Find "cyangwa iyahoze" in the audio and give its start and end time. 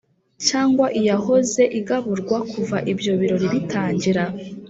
0.47-1.63